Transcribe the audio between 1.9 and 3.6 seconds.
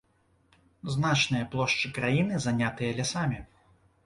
краіны занятыя лясамі.